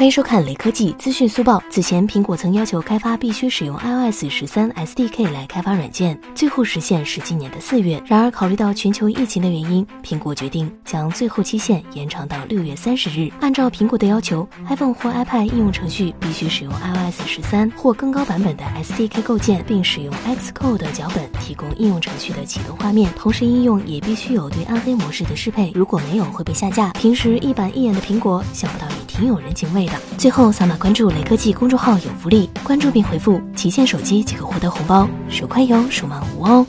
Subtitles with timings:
[0.00, 1.62] 欢迎收看雷科技资讯速报。
[1.68, 8.02] 此前，苹果曾要求开发必须使用 iOS 十三 SDK 来开发软件，最后实现是今年的四月。
[8.06, 13.30] 然而，考虑到全球疫情的原因，苹果决定将最后期限延长到六月三十日。
[13.40, 23.12] 按照苹果的要求，iPhone 或 iPad 应用程序必须使用 iOS 十三或更高版本的 SDK 构建，并使用 Xcode 脚本提供应用程序的启动画面。
[23.16, 26.88] 同时，应用也必须有对暗黑模式的适配，如果没有会被下架。
[26.92, 29.92] 平时一板一眼的苹果，想不到挺有人情味的。
[30.16, 36.66] 最后扫码关注雷科技公众号有福利，关注并回复“旗舰手机”即可获得红包，手快有，手慢无哦。